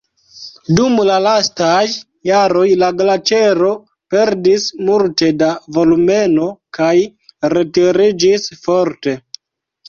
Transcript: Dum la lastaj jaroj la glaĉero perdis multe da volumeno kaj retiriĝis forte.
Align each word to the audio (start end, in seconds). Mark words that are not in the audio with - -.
Dum 0.77 0.93
la 1.07 1.15
lastaj 1.25 1.81
jaroj 2.29 2.63
la 2.83 2.89
glaĉero 3.01 3.73
perdis 4.15 4.65
multe 4.87 5.29
da 5.43 5.51
volumeno 5.77 6.49
kaj 6.79 6.95
retiriĝis 7.57 8.49
forte. 8.65 9.17